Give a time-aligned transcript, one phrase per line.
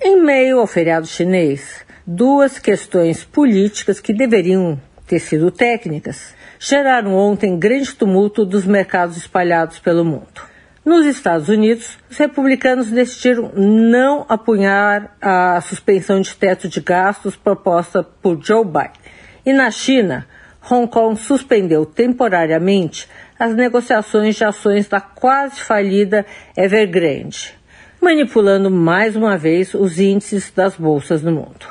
[0.00, 7.58] em meio ao feriado chinês, duas questões políticas que deveriam ter sido técnicas geraram ontem
[7.58, 10.52] grande tumulto dos mercados espalhados pelo mundo.
[10.84, 18.02] Nos Estados Unidos, os republicanos decidiram não apunhar a suspensão de teto de gastos proposta
[18.02, 18.90] por Joe Biden.
[19.44, 20.26] E na China,
[20.70, 26.24] Hong Kong suspendeu temporariamente as negociações de ações da quase falida
[26.56, 27.61] Evergrande
[28.02, 31.66] manipulando mais uma vez os índices das bolsas no mundo.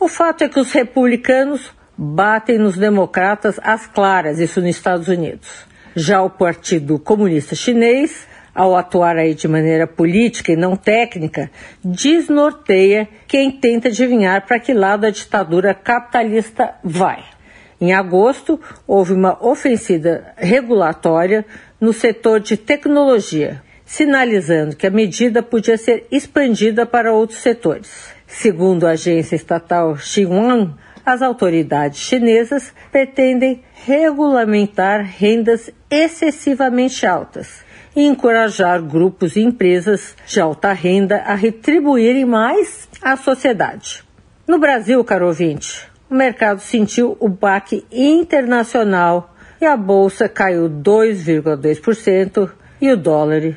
[0.00, 5.64] O fato é que os republicanos batem nos democratas às claras, isso nos Estados Unidos.
[5.94, 11.48] Já o Partido Comunista Chinês, ao atuar aí de maneira política e não técnica,
[11.84, 17.22] desnorteia quem tenta adivinhar para que lado a ditadura capitalista vai.
[17.80, 21.46] Em agosto, houve uma ofensiva regulatória
[21.80, 27.90] no setor de tecnologia, sinalizando que a medida podia ser expandida para outros setores.
[28.24, 37.64] Segundo a agência estatal Xinhuan, as autoridades chinesas pretendem regulamentar rendas excessivamente altas
[37.96, 44.04] e encorajar grupos e empresas de alta renda a retribuírem mais à sociedade.
[44.46, 52.50] No Brasil, caro ouvinte, o mercado sentiu o baque internacional e a bolsa caiu 2,2%
[52.80, 53.56] e o dólar